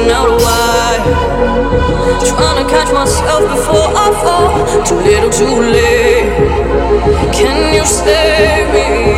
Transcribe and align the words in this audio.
working 0.00 0.10
out 0.10 0.40
why. 0.40 0.98
Trying 2.24 2.64
to 2.64 2.70
catch 2.70 2.92
myself 2.92 3.42
before 3.42 3.88
I 3.94 4.10
fall. 4.22 4.84
Too 4.84 4.94
little, 4.96 5.30
too 5.30 5.60
late. 5.60 7.32
Can 7.32 7.74
you 7.74 7.84
save 7.84 8.72
me? 8.72 9.09